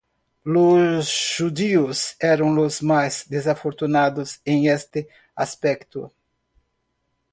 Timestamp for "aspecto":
5.35-6.11